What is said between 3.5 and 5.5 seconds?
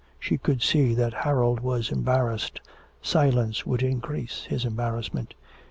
would increase his embarrassment.